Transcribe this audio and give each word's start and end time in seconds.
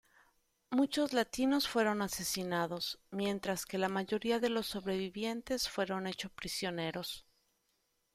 Muchos 0.71 1.13
latinos 1.13 1.67
fueron 1.67 2.01
asesinados, 2.01 2.99
mientras 3.11 3.67
que 3.67 3.77
la 3.77 3.87
mayoría 3.87 4.39
de 4.39 4.49
los 4.49 4.65
sobrevivientes 4.65 5.69
fueron 5.69 6.07
hechos 6.07 6.31
prisioneros. 6.31 7.27